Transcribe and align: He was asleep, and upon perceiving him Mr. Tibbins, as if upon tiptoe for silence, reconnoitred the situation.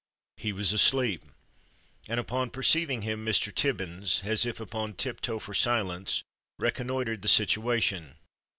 He 0.37 0.51
was 0.51 0.73
asleep, 0.73 1.21
and 2.09 2.19
upon 2.19 2.49
perceiving 2.49 3.03
him 3.03 3.23
Mr. 3.23 3.53
Tibbins, 3.53 4.23
as 4.23 4.47
if 4.47 4.59
upon 4.59 4.95
tiptoe 4.95 5.37
for 5.37 5.53
silence, 5.53 6.23
reconnoitred 6.57 7.21
the 7.21 7.27
situation. 7.27 8.15